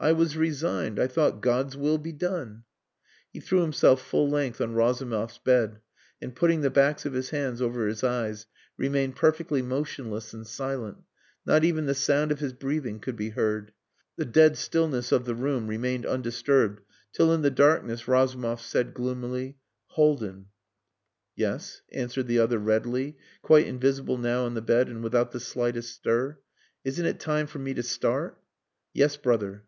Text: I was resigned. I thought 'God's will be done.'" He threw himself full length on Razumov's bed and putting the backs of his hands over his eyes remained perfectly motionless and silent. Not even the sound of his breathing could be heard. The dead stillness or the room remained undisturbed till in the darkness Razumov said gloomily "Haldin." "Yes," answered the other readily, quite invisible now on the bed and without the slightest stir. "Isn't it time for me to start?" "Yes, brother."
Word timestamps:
I 0.00 0.10
was 0.12 0.36
resigned. 0.36 0.98
I 1.00 1.06
thought 1.08 1.40
'God's 1.40 1.76
will 1.76 1.98
be 1.98 2.12
done.'" 2.12 2.62
He 3.32 3.40
threw 3.40 3.62
himself 3.62 4.00
full 4.00 4.28
length 4.28 4.60
on 4.60 4.74
Razumov's 4.74 5.38
bed 5.38 5.80
and 6.20 6.34
putting 6.34 6.60
the 6.60 6.70
backs 6.70 7.04
of 7.04 7.12
his 7.14 7.30
hands 7.30 7.60
over 7.60 7.86
his 7.86 8.04
eyes 8.04 8.46
remained 8.76 9.16
perfectly 9.16 9.60
motionless 9.60 10.32
and 10.32 10.46
silent. 10.46 10.98
Not 11.46 11.64
even 11.64 11.86
the 11.86 11.94
sound 11.94 12.30
of 12.32 12.38
his 12.38 12.52
breathing 12.52 13.00
could 13.00 13.16
be 13.16 13.30
heard. 13.30 13.72
The 14.16 14.24
dead 14.24 14.56
stillness 14.56 15.12
or 15.12 15.20
the 15.20 15.34
room 15.34 15.66
remained 15.66 16.06
undisturbed 16.06 16.80
till 17.12 17.32
in 17.32 17.42
the 17.42 17.50
darkness 17.50 18.06
Razumov 18.08 18.60
said 18.60 18.94
gloomily 18.94 19.58
"Haldin." 19.96 20.46
"Yes," 21.34 21.82
answered 21.92 22.28
the 22.28 22.38
other 22.38 22.58
readily, 22.58 23.16
quite 23.42 23.66
invisible 23.66 24.18
now 24.18 24.44
on 24.44 24.54
the 24.54 24.62
bed 24.62 24.88
and 24.88 25.02
without 25.02 25.32
the 25.32 25.40
slightest 25.40 25.92
stir. 25.92 26.38
"Isn't 26.84 27.06
it 27.06 27.18
time 27.20 27.46
for 27.48 27.58
me 27.58 27.74
to 27.74 27.82
start?" 27.84 28.40
"Yes, 28.94 29.16
brother." 29.16 29.64